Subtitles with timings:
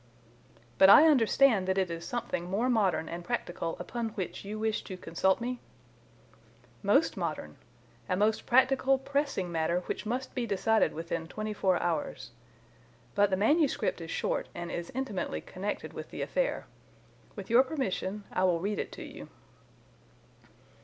[0.79, 4.83] "But I understand that it is something more modern and practical upon which you wish
[4.85, 5.59] to consult me?"
[6.81, 7.57] "Most modern.
[8.09, 12.31] A most practical, pressing matter, which must be decided within twenty four hours.
[13.13, 16.65] But the manuscript is short and is intimately connected with the affair.
[17.35, 19.29] With your permission I will read it to you."